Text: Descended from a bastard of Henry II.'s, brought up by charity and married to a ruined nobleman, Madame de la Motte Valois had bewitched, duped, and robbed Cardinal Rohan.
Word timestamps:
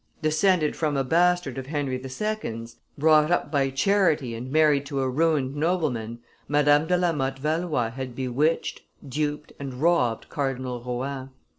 Descended 0.23 0.75
from 0.75 0.97
a 0.97 1.03
bastard 1.03 1.59
of 1.59 1.67
Henry 1.67 1.99
II.'s, 2.01 2.77
brought 2.97 3.29
up 3.29 3.51
by 3.51 3.69
charity 3.69 4.33
and 4.33 4.51
married 4.51 4.83
to 4.87 4.99
a 5.01 5.07
ruined 5.07 5.55
nobleman, 5.55 6.17
Madame 6.47 6.87
de 6.87 6.97
la 6.97 7.11
Motte 7.11 7.37
Valois 7.37 7.91
had 7.91 8.15
bewitched, 8.15 8.81
duped, 9.07 9.53
and 9.59 9.75
robbed 9.75 10.27
Cardinal 10.27 10.81
Rohan. 10.83 11.29